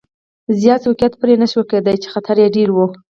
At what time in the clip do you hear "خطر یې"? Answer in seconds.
2.13-2.53